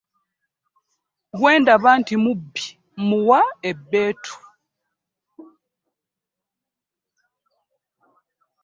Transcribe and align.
Gwe 1.37 1.51
ndaba 1.61 1.91
nti 1.99 2.13
mubi 2.23 2.63
mmuwa 2.97 3.41
ebbeetu. 3.69 4.35